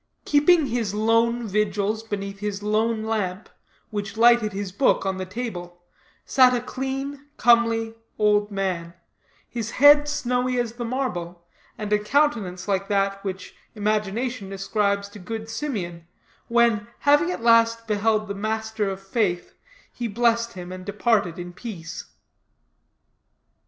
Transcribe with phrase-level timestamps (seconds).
[0.25, 3.47] Keeping his lone vigils beneath his lone lamp,
[3.91, 5.83] which lighted his book on the table,
[6.25, 8.95] sat a clean, comely, old man,
[9.47, 11.45] his head snowy as the marble,
[11.77, 16.07] and a countenance like that which imagination ascribes to good Simeon,
[16.47, 19.53] when, having at last beheld the Master of Faith,
[19.93, 22.05] he blessed him and departed in peace.